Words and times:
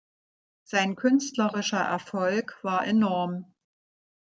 Sein 0.63 0.95
künstlerischer 0.95 1.77
Erfolg 1.79 2.57
war 2.63 2.87
enorm. 2.87 3.53